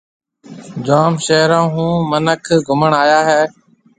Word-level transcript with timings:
جوم 0.85 1.13
شهرون 1.25 1.65
هون 1.73 1.93
مِنک 2.09 2.45
گُهمڻ 2.67 2.91
آيا 3.03 3.19
هيَ۔ 3.29 3.41